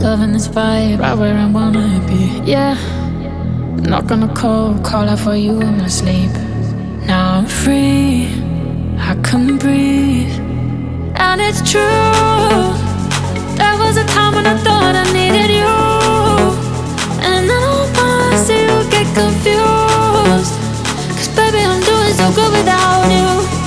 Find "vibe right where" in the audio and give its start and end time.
0.48-1.36